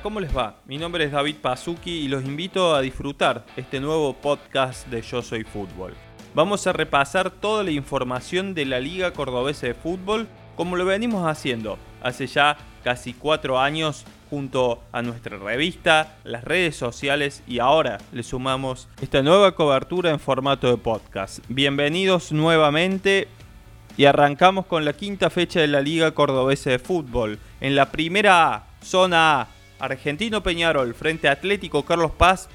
¿cómo 0.00 0.20
les 0.20 0.34
va? 0.34 0.56
Mi 0.64 0.78
nombre 0.78 1.04
es 1.04 1.12
David 1.12 1.36
Pazuki 1.42 1.90
y 1.90 2.08
los 2.08 2.24
invito 2.24 2.74
a 2.74 2.80
disfrutar 2.80 3.44
este 3.56 3.78
nuevo 3.78 4.14
podcast 4.14 4.86
de 4.88 5.02
Yo 5.02 5.20
Soy 5.20 5.44
Fútbol. 5.44 5.94
Vamos 6.34 6.66
a 6.66 6.72
repasar 6.72 7.30
toda 7.30 7.62
la 7.62 7.72
información 7.72 8.54
de 8.54 8.64
la 8.64 8.80
Liga 8.80 9.12
Cordobesa 9.12 9.66
de 9.66 9.74
Fútbol 9.74 10.28
como 10.56 10.76
lo 10.76 10.86
venimos 10.86 11.26
haciendo 11.26 11.78
hace 12.02 12.26
ya 12.26 12.56
casi 12.82 13.12
cuatro 13.12 13.60
años 13.60 14.06
junto 14.30 14.82
a 14.92 15.02
nuestra 15.02 15.36
revista, 15.36 16.16
las 16.24 16.44
redes 16.44 16.74
sociales 16.74 17.42
y 17.46 17.58
ahora 17.58 17.98
le 18.12 18.22
sumamos 18.22 18.88
esta 19.02 19.20
nueva 19.22 19.54
cobertura 19.54 20.10
en 20.10 20.20
formato 20.20 20.70
de 20.70 20.78
podcast. 20.78 21.40
Bienvenidos 21.48 22.32
nuevamente 22.32 23.28
y 23.98 24.06
arrancamos 24.06 24.64
con 24.64 24.86
la 24.86 24.94
quinta 24.94 25.28
fecha 25.28 25.60
de 25.60 25.66
la 25.66 25.82
Liga 25.82 26.12
Cordobesa 26.12 26.70
de 26.70 26.78
Fútbol. 26.78 27.38
En 27.60 27.76
la 27.76 27.92
primera 27.92 28.64
zona 28.80 29.42
A, 29.42 29.48
Argentino 29.82 30.44
Peñarol 30.44 30.94
frente 30.94 31.26
a 31.28 31.32
Atlético 31.32 31.82
Carlos 31.82 32.12
Paz, 32.12 32.48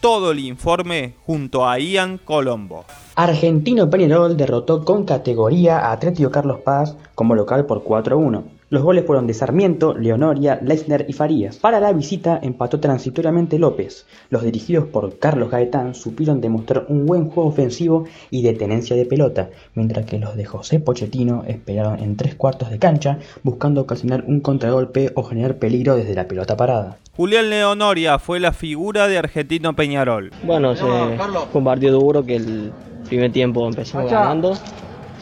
todo 0.00 0.32
el 0.32 0.40
informe 0.40 1.14
junto 1.24 1.66
a 1.66 1.78
Ian 1.78 2.18
Colombo. 2.18 2.84
Argentino 3.14 3.88
Peñarol 3.88 4.36
derrotó 4.36 4.84
con 4.84 5.06
categoría 5.06 5.78
a 5.78 5.92
Atlético 5.92 6.30
Carlos 6.30 6.60
Paz 6.60 6.98
como 7.14 7.34
local 7.34 7.64
por 7.64 7.82
4-1. 7.82 8.42
Los 8.70 8.82
goles 8.82 9.04
fueron 9.04 9.26
de 9.26 9.34
Sarmiento, 9.34 9.94
Leonoria, 9.94 10.58
Leisner 10.62 11.04
y 11.06 11.12
Farías. 11.12 11.58
Para 11.58 11.80
la 11.80 11.92
visita 11.92 12.40
empató 12.42 12.80
transitoriamente 12.80 13.58
López. 13.58 14.06
Los 14.30 14.42
dirigidos 14.42 14.86
por 14.86 15.18
Carlos 15.18 15.50
Gaetán 15.50 15.94
supieron 15.94 16.40
demostrar 16.40 16.86
un 16.88 17.04
buen 17.04 17.28
juego 17.28 17.50
ofensivo 17.50 18.04
y 18.30 18.42
de 18.42 18.54
tenencia 18.54 18.96
de 18.96 19.04
pelota, 19.04 19.50
mientras 19.74 20.06
que 20.06 20.18
los 20.18 20.34
de 20.34 20.46
José 20.46 20.80
Pochettino 20.80 21.44
esperaron 21.46 22.00
en 22.00 22.16
tres 22.16 22.34
cuartos 22.34 22.70
de 22.70 22.78
cancha 22.78 23.18
buscando 23.42 23.82
ocasionar 23.82 24.24
un 24.26 24.40
contragolpe 24.40 25.12
o 25.14 25.22
generar 25.22 25.58
peligro 25.58 25.96
desde 25.96 26.14
la 26.14 26.26
pelota 26.26 26.56
parada. 26.56 26.98
Julián 27.16 27.50
Leonoria 27.50 28.18
fue 28.18 28.40
la 28.40 28.52
figura 28.52 29.06
de 29.06 29.18
Argentino 29.18 29.76
Peñarol. 29.76 30.32
Bueno, 30.42 30.74
fue 30.74 31.60
un 31.60 31.64
partido 31.64 32.00
duro 32.00 32.24
que 32.24 32.36
el 32.36 32.72
primer 33.08 33.30
tiempo 33.30 33.66
empezamos 33.68 34.10
ganando 34.10 34.54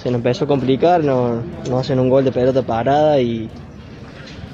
se 0.02 0.10
nos 0.10 0.18
empezó 0.18 0.46
a 0.46 0.48
complicar, 0.48 1.04
nos, 1.04 1.44
hacen 1.78 2.00
un 2.00 2.08
gol 2.08 2.24
de 2.24 2.32
pelota 2.32 2.62
parada 2.62 3.20
y, 3.20 3.48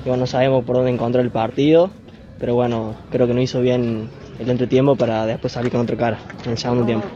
bueno, 0.04 0.20
no 0.20 0.27
sabemos 0.27 0.62
por 0.64 0.77
dónde 0.77 0.91
encontrar 0.91 1.24
el 1.24 1.30
partido, 1.30 1.91
pero 2.38 2.54
bueno, 2.54 2.94
creo 3.10 3.27
que 3.27 3.32
no 3.32 3.41
hizo 3.41 3.62
bien 3.62 4.10
el 4.38 4.50
entretiempo 4.50 4.94
para 4.94 5.24
después 5.24 5.54
salir 5.54 5.72
con 5.72 5.80
otra 5.80 5.96
cara 5.96 6.19
en 6.44 6.50
el 6.50 6.58
segundo 6.58 6.84
tiempo. 6.84 7.06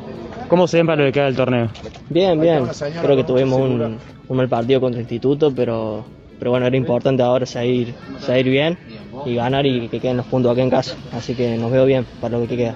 ¿Cómo 0.48 0.66
se 0.66 0.78
ven 0.78 0.86
para 0.86 1.03
lo 1.03 1.08
que 1.08 1.12
queda 1.12 1.27
del 1.27 1.36
torneo? 1.36 1.69
Bien, 2.08 2.41
bien. 2.41 2.64
Creo 3.03 3.16
que 3.16 3.25
tuvimos 3.25 3.60
un, 3.60 3.98
un 4.28 4.36
mal 4.36 4.48
partido 4.48 4.80
contra 4.80 4.98
el 4.98 5.03
Instituto, 5.03 5.53
pero, 5.55 6.05
pero 6.38 6.53
bueno, 6.53 6.66
era 6.66 6.77
importante 6.77 7.22
ahora 7.22 7.44
seguir, 7.44 7.94
seguir 8.19 8.48
bien 8.48 8.78
y 9.27 9.34
ganar 9.34 9.66
y 9.66 9.88
que 9.88 10.00
queden 10.00 10.16
los 10.16 10.27
puntos 10.27 10.53
aquí 10.53 10.62
en 10.62 10.70
casa. 10.70 10.97
Así 11.12 11.34
que 11.34 11.58
nos 11.58 11.70
veo 11.70 11.84
bien 11.84 12.06
para 12.20 12.38
lo 12.38 12.47
que 12.48 12.56
queda 12.56 12.75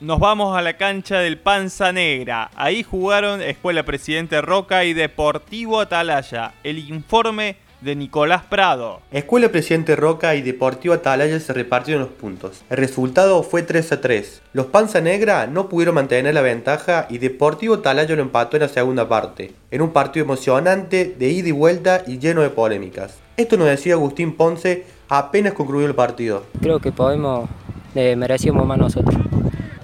nos 0.00 0.18
vamos 0.18 0.56
a 0.56 0.62
la 0.62 0.76
cancha 0.76 1.20
del 1.20 1.38
Panza 1.38 1.90
Negra. 1.92 2.50
Ahí 2.54 2.82
jugaron 2.82 3.40
Escuela 3.40 3.82
Presidente 3.82 4.42
Roca 4.42 4.84
y 4.84 4.92
Deportivo 4.92 5.80
Atalaya. 5.80 6.52
El 6.62 6.78
informe 6.78 7.56
de 7.80 7.96
Nicolás 7.96 8.42
Prado. 8.42 9.00
Escuela 9.10 9.48
Presidente 9.48 9.96
Roca 9.96 10.34
y 10.34 10.42
Deportivo 10.42 10.94
Atalaya 10.94 11.38
se 11.40 11.52
repartieron 11.52 12.02
los 12.02 12.12
puntos. 12.12 12.62
El 12.68 12.78
resultado 12.78 13.42
fue 13.42 13.62
3 13.62 13.92
a 13.92 14.00
3. 14.00 14.42
Los 14.52 14.66
Panza 14.66 15.00
Negra 15.00 15.46
no 15.46 15.68
pudieron 15.68 15.94
mantener 15.94 16.34
la 16.34 16.42
ventaja 16.42 17.06
y 17.08 17.18
Deportivo 17.18 17.76
Atalaya 17.76 18.16
lo 18.16 18.22
empató 18.22 18.56
en 18.56 18.62
la 18.62 18.68
segunda 18.68 19.08
parte, 19.08 19.52
en 19.70 19.82
un 19.82 19.92
partido 19.92 20.24
emocionante 20.24 21.14
de 21.18 21.28
ida 21.30 21.48
y 21.48 21.52
vuelta 21.52 22.02
y 22.06 22.18
lleno 22.18 22.42
de 22.42 22.50
polémicas. 22.50 23.18
Esto 23.36 23.56
nos 23.56 23.68
decía 23.68 23.94
Agustín 23.94 24.36
Ponce 24.36 24.84
apenas 25.08 25.52
concluyó 25.52 25.86
el 25.86 25.94
partido. 25.94 26.44
Creo 26.60 26.80
que 26.80 26.92
podemos, 26.92 27.48
eh, 27.94 28.16
merecíamos 28.16 28.66
más 28.66 28.78
nosotros. 28.78 29.25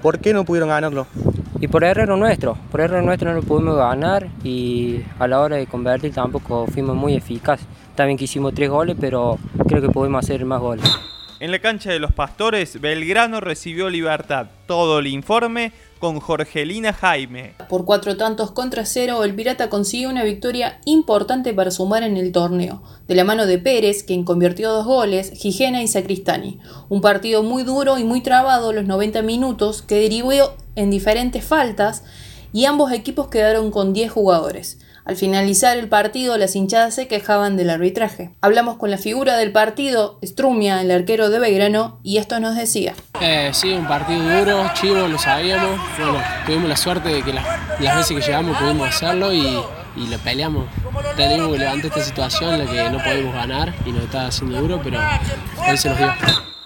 ¿Por 0.03 0.19
qué 0.19 0.35
no 0.35 0.45
pudieron 0.45 0.69
ganarlo? 0.69 1.07
Y 1.61 1.69
por 1.69 1.85
error 1.85 2.19
nuestro, 2.19 2.57
por 2.73 2.81
error 2.81 3.05
nuestro 3.05 3.31
no 3.31 3.37
lo 3.37 3.43
pudimos 3.45 3.77
ganar 3.77 4.27
y 4.43 5.01
a 5.21 5.29
la 5.29 5.41
hora 5.41 5.57
de 5.57 5.69
convertir 5.69 6.13
tampoco 6.13 6.67
fuimos 6.67 6.97
muy 6.97 7.15
eficaces. 7.15 7.69
También 7.95 8.19
que 8.19 8.25
hicimos 8.25 8.53
tres 8.53 8.69
goles, 8.69 8.97
pero 9.01 9.39
creo 9.69 9.81
que 9.81 9.89
pudimos 9.89 10.25
hacer 10.25 10.45
más 10.45 10.61
goles. 10.61 10.85
En 11.43 11.51
la 11.51 11.59
cancha 11.59 11.91
de 11.91 11.99
los 11.99 12.13
Pastores, 12.13 12.81
Belgrano 12.81 13.41
recibió 13.41 13.91
libertad. 13.91 14.47
Todo 14.69 15.01
el 15.01 15.09
informe 15.09 15.73
con 15.99 16.21
Jorgelina 16.21 16.93
Jaime. 16.93 17.55
Por 17.69 17.85
cuatro 17.85 18.17
tantos 18.17 18.53
contra 18.53 18.87
cero, 18.87 19.25
el 19.25 19.35
Pirata 19.35 19.69
consiguió 19.69 20.09
una 20.09 20.23
victoria 20.23 20.79
importante 20.85 21.53
para 21.53 21.73
sumar 21.73 22.05
en 22.05 22.17
el 22.17 22.31
torneo, 22.31 22.85
de 23.09 23.17
la 23.17 23.25
mano 23.25 23.47
de 23.47 23.59
Pérez, 23.59 24.05
quien 24.05 24.23
convirtió 24.23 24.71
dos 24.71 24.87
goles, 24.87 25.33
Gijena 25.35 25.83
y 25.83 25.89
Sacristani. 25.89 26.61
Un 26.89 27.01
partido 27.01 27.43
muy 27.43 27.65
duro 27.65 27.99
y 27.99 28.05
muy 28.05 28.21
trabado 28.21 28.73
los 28.73 28.85
90 28.85 29.23
minutos 29.23 29.83
que 29.83 29.97
derivó 29.97 30.55
en 30.77 30.91
diferentes 30.91 31.45
faltas 31.45 32.05
y 32.53 32.67
ambos 32.67 32.93
equipos 32.93 33.27
quedaron 33.27 33.73
con 33.73 33.93
10 33.93 34.13
jugadores. 34.13 34.79
Al 35.05 35.17
finalizar 35.17 35.77
el 35.77 35.89
partido, 35.89 36.39
las 36.39 36.55
hinchadas 36.55 36.95
se 36.95 37.09
quejaban 37.09 37.57
del 37.57 37.71
arbitraje. 37.71 38.31
Hablamos 38.41 38.77
con 38.77 38.91
la 38.91 38.99
figura 38.99 39.37
del 39.37 39.51
partido, 39.51 40.21
Strumia, 40.23 40.81
el 40.81 40.93
arquero 40.93 41.29
de 41.29 41.41
Belgrano, 41.41 41.99
y 42.05 42.19
esto 42.19 42.39
nos 42.39 42.55
decía. 42.55 42.95
Eh, 43.21 43.51
sí, 43.53 43.73
un 43.73 43.89
partido 43.89 44.23
duro, 44.23 44.71
chivo, 44.75 45.09
lo 45.09 45.19
sabíamos. 45.19 45.81
Bueno, 45.99 46.23
tuvimos 46.47 46.69
la 46.69 46.77
suerte 46.77 47.09
de 47.09 47.23
que 47.23 47.33
las, 47.33 47.45
veces 47.81 48.17
que 48.17 48.23
llegamos 48.23 48.57
pudimos 48.57 48.89
hacerlo 48.89 49.33
y, 49.33 49.43
lo 49.97 50.19
peleamos. 50.19 50.67
Tenemos 51.17 51.53
que 51.53 51.59
levantar 51.59 51.87
esta 51.87 52.05
situación 52.05 52.55
en 52.55 52.65
la 52.65 52.71
que 52.71 52.91
no 52.91 52.99
podemos 52.99 53.35
ganar 53.35 53.75
y 53.85 53.91
nos 53.91 54.05
está 54.05 54.29
haciendo 54.29 54.61
duro, 54.61 54.81
pero 54.85 55.01
hoy 55.69 55.77
se 55.77 55.89
nos 55.89 55.99
dio. 55.99 56.13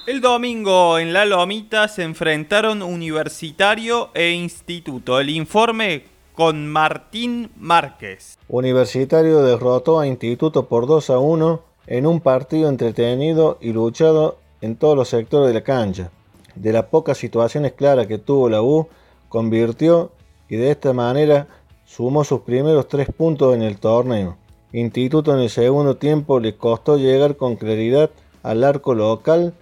El 0.07 0.21
domingo 0.21 0.99
en 0.99 1.13
La 1.13 1.25
Lomita 1.25 1.89
se 1.89 2.05
enfrentaron 2.05 2.83
Universitario 2.83 4.11
e 4.15 4.31
Instituto. 4.33 5.19
El 5.19 5.31
informe 5.31 6.16
con 6.37 6.69
Martín 6.69 7.51
Márquez. 7.57 8.39
Universitario 8.49 9.43
derrotó 9.43 9.99
a 9.99 10.07
Instituto 10.07 10.67
por 10.67 10.87
2 10.87 11.11
a 11.11 11.19
1 11.19 11.61
en 11.87 12.07
un 12.07 12.21
partido 12.21 12.69
entretenido 12.69 13.57
y 13.61 13.73
luchado 13.73 14.37
en 14.61 14.77
todos 14.77 14.97
los 14.97 15.09
sectores 15.09 15.49
de 15.49 15.55
la 15.55 15.65
cancha. 15.65 16.11
De 16.55 16.73
las 16.73 16.85
pocas 16.85 17.17
situaciones 17.17 17.73
claras 17.73 18.07
que 18.07 18.19
tuvo 18.19 18.51
la 18.51 18.61
U, 18.61 18.87
convirtió 19.31 20.13
y 20.49 20.57
de 20.57 20.71
esta 20.71 20.93
manera 20.93 21.49
sumó 21.87 22.23
sus 22.23 22.43
primeros 22.43 22.87
tres 22.87 23.09
puntos 23.17 23.55
en 23.55 23.63
el 23.63 23.79
torneo. 23.79 24.37
Instituto 24.73 25.33
en 25.33 25.41
el 25.41 25.49
segundo 25.49 25.97
tiempo 25.97 26.39
le 26.39 26.55
costó 26.55 26.99
llegar 26.99 27.37
con 27.37 27.57
claridad 27.57 28.11
al 28.43 28.63
arco 28.63 28.95
local, 28.95 29.55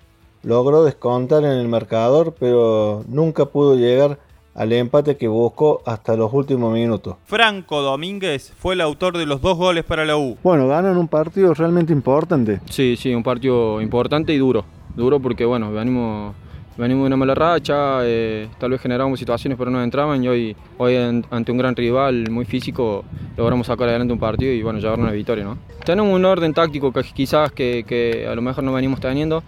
logró 0.42 0.82
descontar 0.82 1.44
en 1.44 1.52
el 1.52 1.68
marcador, 1.68 2.34
pero 2.36 3.04
nunca 3.06 3.44
pudo 3.46 3.76
llegar 3.76 4.18
al 4.54 4.72
empate 4.72 5.16
que 5.16 5.28
buscó 5.28 5.82
hasta 5.84 6.16
los 6.16 6.32
últimos 6.32 6.72
minutos. 6.72 7.16
Franco 7.24 7.82
Domínguez 7.82 8.52
fue 8.56 8.74
el 8.74 8.80
autor 8.80 9.18
de 9.18 9.26
los 9.26 9.40
dos 9.40 9.56
goles 9.56 9.84
para 9.84 10.04
la 10.04 10.16
U. 10.16 10.36
Bueno, 10.42 10.68
ganan 10.68 10.96
un 10.96 11.08
partido 11.08 11.52
realmente 11.54 11.92
importante. 11.92 12.60
Sí, 12.70 12.96
sí, 12.96 13.14
un 13.14 13.22
partido 13.22 13.80
importante 13.80 14.32
y 14.32 14.38
duro. 14.38 14.64
Duro 14.96 15.20
porque, 15.20 15.44
bueno, 15.44 15.72
venimos 15.72 16.34
venimos 16.76 17.02
de 17.02 17.06
una 17.06 17.16
mala 17.16 17.34
racha, 17.34 18.00
eh, 18.02 18.48
tal 18.58 18.70
vez 18.72 18.80
generábamos 18.80 19.18
situaciones 19.18 19.56
pero 19.56 19.70
no 19.70 19.82
entraban 19.82 20.24
y 20.24 20.28
hoy, 20.28 20.56
hoy 20.76 20.96
ante 20.96 21.52
un 21.52 21.58
gran 21.58 21.76
rival 21.76 22.30
muy 22.30 22.44
físico 22.44 23.04
logramos 23.36 23.68
sacar 23.68 23.88
adelante 23.88 24.12
un 24.12 24.18
partido 24.18 24.52
y 24.52 24.62
bueno, 24.62 24.78
llevar 24.80 24.98
una 24.98 25.12
victoria. 25.12 25.44
¿no? 25.44 25.58
Tenemos 25.84 26.14
un 26.14 26.24
orden 26.24 26.52
táctico 26.52 26.92
que 26.92 27.02
quizás 27.02 27.52
que, 27.52 27.84
que 27.86 28.26
a 28.26 28.34
lo 28.34 28.42
mejor 28.42 28.64
no 28.64 28.72
venimos 28.72 29.00
teniendo, 29.00 29.42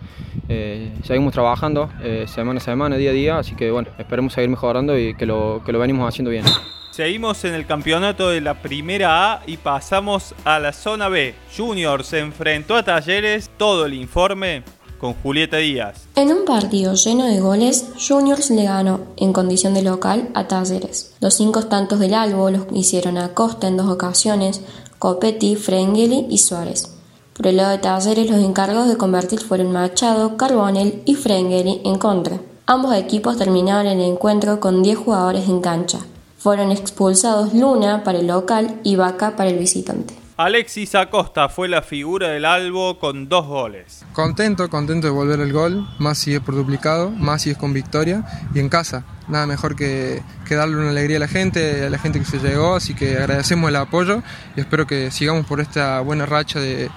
eh, 0.48 0.92
seguimos 1.04 1.32
trabajando 1.32 1.90
eh, 2.02 2.26
semana 2.28 2.58
a 2.58 2.62
semana, 2.62 2.96
día 2.96 3.10
a 3.10 3.14
día, 3.14 3.38
así 3.38 3.54
que 3.54 3.70
bueno, 3.70 3.88
esperemos 3.98 4.32
seguir 4.32 4.50
mejorando 4.50 4.98
y 4.98 5.14
que 5.14 5.26
lo, 5.26 5.62
que 5.64 5.72
lo 5.72 5.78
venimos 5.78 6.08
haciendo 6.08 6.30
bien. 6.30 6.44
Seguimos 6.92 7.44
en 7.44 7.52
el 7.52 7.66
campeonato 7.66 8.30
de 8.30 8.40
la 8.40 8.62
primera 8.62 9.34
A 9.34 9.42
y 9.46 9.58
pasamos 9.58 10.34
a 10.44 10.58
la 10.58 10.72
zona 10.72 11.08
B. 11.08 11.34
Junior 11.54 12.04
se 12.04 12.20
enfrentó 12.20 12.74
a 12.74 12.84
Talleres, 12.84 13.50
todo 13.58 13.84
el 13.84 13.93
informe 13.93 14.62
con 14.98 15.12
Julieta 15.12 15.58
Díaz. 15.58 16.06
En 16.14 16.32
un 16.32 16.46
partido 16.46 16.94
lleno 16.94 17.26
de 17.26 17.40
goles, 17.40 17.90
Juniors 18.08 18.49
le 18.50 18.64
ganó, 18.64 19.00
en 19.19 19.34
condición 19.34 19.75
de 19.75 19.82
local, 19.82 20.31
a 20.32 20.49
Talleres. 20.49 21.14
Los 21.20 21.34
cinco 21.34 21.64
tantos 21.64 21.99
del 21.99 22.14
Albo 22.14 22.50
los 22.50 22.66
hicieron 22.72 23.19
a 23.19 23.34
Costa 23.34 23.69
en 23.69 23.76
dos 23.76 23.88
ocasiones, 23.88 24.62
Copetti, 24.99 25.56
Frengeli 25.56 26.26
y 26.31 26.38
Suárez. 26.38 26.95
Por 27.37 27.49
el 27.49 27.59
lado 27.59 27.73
de 27.73 27.79
Talleres, 27.79 28.31
los 28.31 28.43
encargos 28.43 28.88
de 28.88 28.97
convertir 28.97 29.41
fueron 29.41 29.71
Machado, 29.71 30.38
Carbonel 30.38 31.03
y 31.05 31.17
Frengeli 31.17 31.83
en 31.85 31.99
contra. 31.99 32.41
Ambos 32.65 32.94
equipos 32.94 33.37
terminaron 33.37 33.87
el 33.87 34.00
encuentro 34.00 34.59
con 34.59 34.83
10 34.83 34.97
jugadores 34.97 35.47
en 35.47 35.61
cancha. 35.61 35.99
Fueron 36.38 36.73
expulsados 36.73 37.53
Luna 37.53 38.05
para 38.05 38.21
el 38.21 38.29
local 38.29 38.81
y 38.85 38.97
Vaca 38.97 39.37
para 39.37 39.50
el 39.50 39.59
visitante. 39.59 40.25
Alexis 40.38 40.94
Acosta 40.94 41.49
fue 41.49 41.67
la 41.67 41.81
figura 41.81 42.29
del 42.29 42.44
Albo 42.44 42.99
con 42.99 43.27
dos 43.27 43.47
goles. 43.47 44.05
Contento, 44.12 44.69
contento 44.69 45.06
de 45.06 45.12
volver 45.15 45.41
el 45.41 45.50
gol, 45.50 45.88
más 45.99 46.19
si 46.19 46.35
es 46.35 46.41
por 46.41 46.55
duplicado, 46.55 47.11
más 47.11 47.41
si 47.41 47.53
es 47.53 47.56
con 47.56 47.73
victoria 47.73 48.23
y 48.55 48.59
en 48.59 48.69
casa. 48.69 49.05
Nada 49.29 49.47
mejor 49.47 49.77
que, 49.77 50.23
darle 50.50 50.77
una 50.77 50.91
alegría 50.91 51.17
a 51.17 51.21
la 51.21 51.29
gente, 51.29 51.87
a 51.87 51.88
la 51.88 51.99
gente 51.99 52.19
que 52.19 52.27
se 52.27 52.38
llegó, 52.38 52.75
así 52.75 52.94
que 52.94 53.17
agradecemos 53.17 53.71
el 53.71 53.77
apoyo 53.77 54.23
y 54.56 54.61
espero 54.61 54.87
que 54.87 55.11
sigamos 55.11 55.47
por 55.47 55.62
esta 55.62 56.00
buena 56.00 56.27
racha 56.27 56.61
de, 56.61 56.91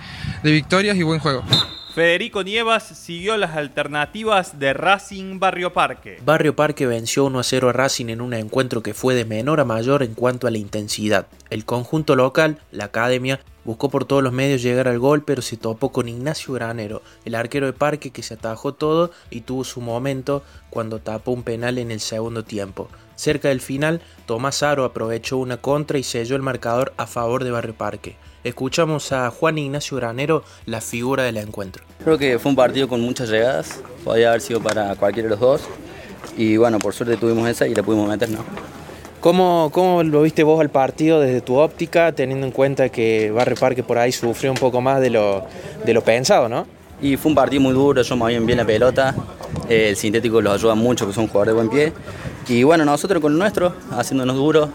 de 0.43 0.51
victorias 0.51 0.97
y 0.97 1.03
buen 1.03 1.21
juego. 1.21 1.45
Federico 1.99 2.43
Nievas 2.43 2.83
siguió 2.83 3.35
las 3.35 3.57
alternativas 3.57 4.57
de 4.57 4.71
Racing 4.71 5.37
Barrio 5.37 5.73
Parque. 5.73 6.17
Barrio 6.23 6.55
Parque 6.55 6.87
venció 6.87 7.25
1 7.25 7.39
a 7.39 7.43
0 7.43 7.67
a 7.67 7.73
Racing 7.73 8.05
en 8.05 8.21
un 8.21 8.33
encuentro 8.33 8.81
que 8.81 8.93
fue 8.93 9.15
de 9.15 9.25
menor 9.25 9.59
a 9.59 9.65
mayor 9.65 10.01
en 10.01 10.13
cuanto 10.13 10.47
a 10.47 10.51
la 10.51 10.57
intensidad. 10.57 11.27
El 11.49 11.65
conjunto 11.65 12.15
local, 12.15 12.59
la 12.71 12.85
academia, 12.85 13.41
buscó 13.65 13.89
por 13.89 14.05
todos 14.05 14.23
los 14.23 14.33
medios 14.33 14.61
llegar 14.61 14.87
al 14.87 14.99
gol, 14.99 15.23
pero 15.23 15.41
se 15.41 15.57
topó 15.57 15.91
con 15.91 16.07
Ignacio 16.07 16.53
Granero, 16.53 17.01
el 17.25 17.35
arquero 17.35 17.65
de 17.65 17.73
Parque 17.73 18.11
que 18.11 18.23
se 18.23 18.35
atajó 18.35 18.73
todo 18.73 19.11
y 19.29 19.41
tuvo 19.41 19.63
su 19.63 19.81
momento 19.81 20.43
cuando 20.69 20.99
tapó 20.99 21.31
un 21.31 21.43
penal 21.43 21.77
en 21.77 21.91
el 21.91 21.99
segundo 21.99 22.43
tiempo. 22.43 22.89
Cerca 23.15 23.49
del 23.49 23.61
final, 23.61 24.01
Tomás 24.25 24.63
Aro 24.63 24.85
aprovechó 24.85 25.37
una 25.37 25.57
contra 25.57 25.97
y 25.97 26.03
selló 26.03 26.35
el 26.35 26.41
marcador 26.41 26.93
a 26.97 27.05
favor 27.05 27.43
de 27.43 27.51
Barrio 27.51 27.75
Parque. 27.75 28.15
Escuchamos 28.45 29.11
a 29.11 29.29
Juan 29.31 29.57
Ignacio 29.57 29.97
Granero, 29.97 30.43
la 30.65 30.79
figura 30.79 31.23
del 31.23 31.35
encuentro. 31.35 31.83
Creo 32.01 32.17
que 32.17 32.39
fue 32.39 32.51
un 32.51 32.55
partido 32.55 32.87
con 32.87 33.01
muchas 33.01 33.29
llegadas, 33.29 33.81
podía 34.05 34.29
haber 34.29 34.39
sido 34.39 34.61
para 34.61 34.95
cualquiera 34.95 35.27
de 35.27 35.31
los 35.31 35.39
dos. 35.41 35.61
Y 36.37 36.55
bueno, 36.55 36.79
por 36.79 36.93
suerte 36.93 37.17
tuvimos 37.17 37.49
esa 37.49 37.67
y 37.67 37.75
la 37.75 37.83
pudimos 37.83 38.07
meter, 38.07 38.29
¿no? 38.29 38.45
¿Cómo, 39.19 39.69
¿Cómo 39.73 40.01
lo 40.01 40.21
viste 40.21 40.43
vos 40.43 40.61
al 40.61 40.69
partido 40.69 41.19
desde 41.19 41.41
tu 41.41 41.57
óptica, 41.57 42.13
teniendo 42.13 42.45
en 42.45 42.53
cuenta 42.53 42.87
que 42.87 43.31
Barrio 43.31 43.57
Parque 43.57 43.83
por 43.83 43.97
ahí 43.97 44.13
sufrió 44.13 44.49
un 44.49 44.57
poco 44.57 44.79
más 44.79 45.01
de 45.01 45.09
lo, 45.09 45.45
de 45.85 45.93
lo 45.93 46.01
pensado, 46.01 46.47
no? 46.47 46.65
Y 47.01 47.17
fue 47.17 47.29
un 47.29 47.35
partido 47.35 47.61
muy 47.61 47.73
duro, 47.73 48.01
yo 48.01 48.15
movían 48.15 48.45
bien 48.45 48.57
la 48.57 48.65
pelota, 48.65 49.13
el 49.67 49.97
sintético 49.97 50.41
los 50.41 50.53
ayuda 50.53 50.75
mucho, 50.75 51.05
que 51.05 51.11
son 51.11 51.27
jugadores 51.27 51.53
de 51.53 51.55
buen 51.55 51.69
pie. 51.69 51.93
Y 52.47 52.63
bueno, 52.63 52.85
nosotros 52.85 53.21
con 53.21 53.33
el 53.33 53.39
nuestro, 53.39 53.73
haciéndonos 53.91 54.37
duros, 54.37 54.69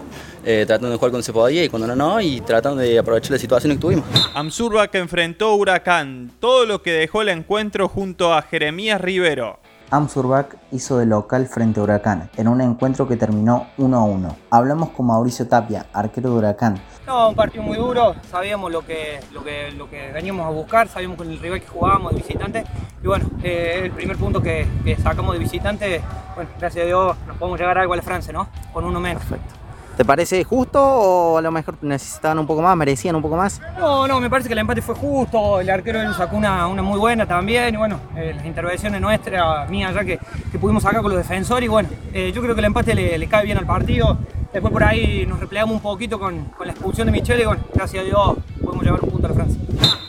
eh, 0.44 0.64
tratando 0.67 0.91
de 0.91 0.96
jugar 0.96 1.11
cuando 1.11 1.25
se 1.25 1.32
podía 1.32 1.64
y 1.64 1.70
cuando 1.70 1.88
no, 1.88 1.96
no, 1.96 2.20
y 2.20 2.43
tratando 2.43 2.82
de 2.82 2.99
aprovechar 2.99 3.32
la 3.32 3.38
situación 3.38 3.73
que 3.73 3.79
tuvimos. 3.79 4.05
Amsurba 4.35 4.88
que 4.88 4.99
enfrentó 4.99 5.55
Huracán, 5.55 6.31
todo 6.38 6.67
lo 6.67 6.82
que 6.82 6.93
dejó 6.93 7.23
el 7.23 7.31
encuentro 7.31 7.88
junto 7.88 8.35
a 8.35 8.43
Jeremías 8.43 9.00
Rivero. 9.00 9.58
Amsurbac 9.91 10.57
hizo 10.73 10.99
de 10.99 11.07
local 11.07 11.47
frente 11.47 11.81
a 11.81 11.83
Huracán, 11.83 12.31
en 12.37 12.49
un 12.49 12.61
encuentro 12.61 13.07
que 13.07 13.17
terminó 13.17 13.69
1 13.79 13.97
a 13.97 14.05
1. 14.05 14.37
Hablamos 14.51 14.91
con 14.91 15.07
Mauricio 15.07 15.47
Tapia, 15.47 15.87
arquero 15.93 16.31
de 16.31 16.37
Huracán. 16.37 16.81
No, 17.07 17.29
un 17.29 17.35
partido 17.35 17.63
muy 17.63 17.77
duro, 17.77 18.15
sabíamos 18.31 18.73
lo 18.73 18.85
que, 18.85 19.21
lo 19.33 19.45
que, 19.45 19.71
lo 19.73 19.89
que 19.89 20.11
veníamos 20.13 20.47
a 20.47 20.51
buscar, 20.51 20.89
sabíamos 20.89 21.19
con 21.19 21.31
el 21.31 21.39
rival 21.39 21.61
que 21.61 21.69
jugábamos 21.69 22.13
de 22.13 22.19
visitante. 22.19 22.65
Y 23.03 23.07
bueno, 23.07 23.27
eh, 23.43 23.83
el 23.85 23.91
primer 23.91 24.17
punto 24.17 24.41
que, 24.41 24.67
que, 24.85 24.97
sacamos 24.97 25.35
de 25.35 25.39
visitante, 25.39 26.01
bueno, 26.35 26.51
gracias 26.59 26.85
a 26.85 26.87
Dios 26.87 27.17
nos 27.27 27.37
podemos 27.37 27.59
llegar 27.59 27.79
a 27.79 27.83
algo 27.83 27.93
a 27.93 27.97
la 27.97 28.03
Francia, 28.03 28.33
¿no? 28.33 28.49
Con 28.73 28.85
uno 28.85 29.01
menos. 29.01 29.23
Perfecto. 29.25 29.64
¿Te 29.96 30.05
parece 30.05 30.43
justo 30.43 30.82
o 30.82 31.38
a 31.38 31.43
lo 31.43 31.52
mejor 31.52 31.76
necesitaban 31.82 32.38
un 32.41 32.46
poco 32.46 32.62
más, 32.62 32.76
merecían 32.76 33.14
un 33.14 33.23
poco 33.23 33.37
más? 33.37 33.61
No, 33.79 34.08
no, 34.08 34.20
me 34.20 34.29
parece 34.29 34.49
que 34.49 34.55
el 34.55 34.58
empate 34.58 34.82
fue 34.82 34.96
justo, 34.96 35.61
el 35.61 35.70
arquero 35.70 36.00
él 36.00 36.12
sacó 36.14 36.37
una, 36.37 36.67
muy 36.67 36.99
buena 36.99 37.26
también, 37.26 37.75
y 37.75 37.76
bueno, 37.76 38.00
eh, 38.17 38.32
las 38.35 38.44
intervenciones 38.44 39.00
nuestras, 39.00 39.70
mías 39.70 39.94
ya 39.94 40.05
que, 40.05 40.19
que, 40.50 40.58
pudimos 40.58 40.82
sacar 40.82 41.00
con 41.00 41.12
los 41.12 41.19
defensores, 41.19 41.67
y 41.67 41.69
bueno, 41.69 41.88
eh, 42.12 42.32
yo 42.35 42.43
creo 42.43 42.55
que 42.56 42.61
el 42.61 42.67
empate 42.67 42.94
le, 42.94 43.17
le, 43.17 43.26
cae 43.29 43.44
bien 43.44 43.58
al 43.58 43.67
partido. 43.67 44.19
Después 44.52 44.73
por 44.73 44.85
ahí 44.85 45.26
nos 45.26 45.41
replegamos 45.41 45.75
un 45.75 45.82
poquito 45.82 46.19
con, 46.19 46.44
con 46.56 46.67
la 46.67 46.73
expulsión 46.73 47.06
de 47.06 47.12
Michele 47.12 47.43
y 47.43 47.46
bueno, 47.46 47.62
gracias 47.75 48.02
a 48.02 48.06
Dios 48.06 48.37
podemos 48.64 48.85
llevar 48.85 49.00
un 49.02 49.11
punto 49.11 49.26
a 49.26 49.31
la 49.31 49.35
Francia. 49.35 49.44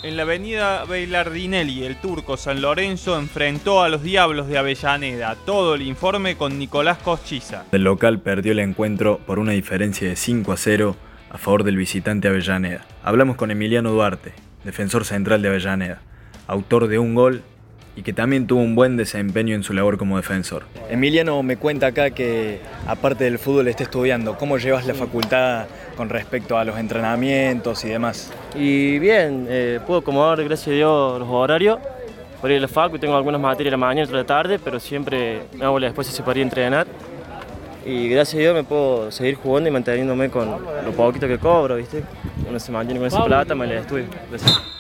En 0.06 0.18
la 0.18 0.22
avenida 0.22 0.86
Beilardinelli, 0.86 1.84
el 1.84 1.96
turco 1.96 2.38
San 2.38 2.62
Lorenzo 2.62 3.18
enfrentó 3.18 3.82
a 3.82 3.90
los 3.90 4.04
Diablos 4.04 4.48
de 4.48 4.60
Avellaneda. 4.60 5.36
Todo 5.48 5.74
el 5.74 5.82
informe 5.82 6.38
con 6.38 6.60
Nicolás 6.60 7.00
Coschiza. 7.00 7.66
El 7.72 7.86
local 7.86 8.20
perdió 8.20 8.52
el 8.52 8.60
encuentro 8.60 9.20
por 9.26 9.40
una 9.40 9.54
diferencia 9.54 10.08
de 10.08 10.16
5 10.16 10.52
a 10.52 10.58
0 10.58 10.96
a 11.32 11.40
favor 11.40 11.64
del 11.64 11.76
visitante 11.76 12.28
Avellaneda. 12.28 12.86
Hablamos 13.04 13.36
con 13.36 13.50
Emiliano 13.50 13.90
Duarte, 13.90 14.34
defensor 14.64 15.06
central 15.06 15.42
de 15.42 15.48
Avellaneda, 15.48 16.04
autor 16.46 16.88
de 16.88 17.00
un 17.00 17.16
gol 17.16 17.42
y 17.96 18.04
que 18.04 18.14
también 18.14 18.46
tuvo 18.46 18.62
un 18.62 18.76
buen 18.76 18.98
desempeño 18.98 19.56
en 19.56 19.64
su 19.64 19.74
labor 19.74 19.98
como 19.98 20.18
defensor. 20.18 20.64
Emiliano 20.90 21.42
me 21.44 21.58
cuenta 21.58 21.88
acá 21.88 22.10
que 22.12 22.60
aparte 22.88 23.24
del 23.24 23.40
fútbol 23.40 23.68
está 23.68 23.84
estudiando. 23.84 24.38
¿Cómo 24.38 24.58
llevas 24.58 24.86
la 24.86 24.94
facultad 24.94 25.68
con 25.96 26.10
respecto 26.10 26.58
a 26.58 26.66
los 26.66 26.78
entrenamientos 26.78 27.86
y 27.86 27.90
demás? 27.90 28.32
Y 28.54 29.00
bien, 29.00 29.48
eh, 29.50 29.80
puedo 29.86 30.02
acomodar, 30.02 30.44
gracias 30.44 30.68
a 30.68 30.72
Dios, 30.72 31.20
los 31.20 31.30
horarios. 31.30 31.80
Por 32.42 32.52
ir 32.52 32.58
a 32.58 32.62
la 32.62 32.68
facu 32.68 33.00
tengo 33.00 33.16
algunas 33.16 33.40
materias 33.40 33.68
de 33.68 33.72
la 33.72 33.78
mañana 33.78 34.02
y 34.02 34.04
otras 34.04 34.14
de 34.14 34.24
la 34.24 34.28
tarde, 34.28 34.60
pero 34.60 34.80
siempre 34.80 35.44
me 35.54 35.66
hago 35.66 35.80
la 35.80 35.88
después 35.88 36.06
se 36.06 36.22
para 36.22 36.40
ir 36.40 36.44
a 36.44 36.48
entrenar. 36.48 36.88
Y 37.86 38.10
gracias 38.10 38.36
a 38.36 38.40
Dios 38.40 38.56
me 38.56 38.64
puedo 38.64 39.12
seguir 39.12 39.36
jugando 39.36 39.70
y 39.70 39.72
manteniéndome 39.72 40.30
con 40.30 40.50
lo 40.50 40.92
poquito 40.92 41.28
que 41.28 41.38
cobro, 41.38 41.76
¿viste? 41.76 42.04
Uno 42.48 42.60
se 42.60 42.72
mantiene 42.72 43.00
con 43.00 43.08
esa 43.08 43.24
plata, 43.24 43.56
me 43.56 43.68
la 43.68 43.80
estudio. 43.80 44.06
Gracias. 44.30 44.75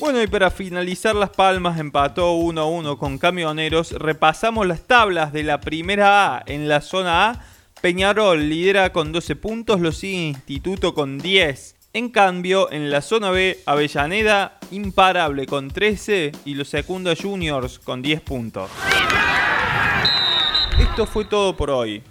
Bueno, 0.00 0.22
y 0.22 0.28
para 0.28 0.50
finalizar 0.52 1.16
Las 1.16 1.30
Palmas 1.30 1.80
empató 1.80 2.32
1 2.34 2.60
a 2.60 2.66
1 2.66 2.98
con 2.98 3.18
Camioneros. 3.18 3.90
Repasamos 3.90 4.64
las 4.64 4.86
tablas 4.86 5.32
de 5.32 5.42
la 5.42 5.60
primera 5.60 6.36
A. 6.36 6.42
En 6.46 6.68
la 6.68 6.80
zona 6.82 7.30
A, 7.30 7.44
Peñarol 7.80 8.48
lidera 8.48 8.92
con 8.92 9.10
12 9.10 9.34
puntos, 9.34 9.80
lo 9.80 9.90
sigue 9.90 10.28
Instituto 10.28 10.94
con 10.94 11.18
10. 11.18 11.74
En 11.94 12.10
cambio, 12.10 12.70
en 12.70 12.90
la 12.90 13.02
zona 13.02 13.30
B, 13.30 13.58
Avellaneda 13.66 14.60
imparable 14.70 15.46
con 15.46 15.68
13 15.68 16.30
y 16.44 16.54
los 16.54 16.68
Secunda 16.68 17.14
Juniors 17.20 17.80
con 17.80 18.00
10 18.00 18.20
puntos. 18.20 18.70
Esto 20.78 21.06
fue 21.06 21.24
todo 21.24 21.56
por 21.56 21.70
hoy. 21.70 22.04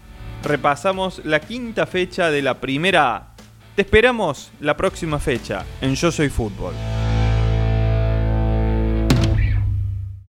Repasamos 0.44 1.22
la 1.24 1.40
quinta 1.40 1.86
fecha 1.86 2.32
de 2.32 2.42
la 2.42 2.60
primera 2.60 3.16
A. 3.16 3.36
Te 3.76 3.84
esperamos 3.84 4.52
la 4.60 4.76
próxima 4.76 5.20
fecha 5.20 5.66
en 5.80 5.96
Yo 5.96 6.12
Soy 6.12 6.28
Fútbol. 6.28 6.74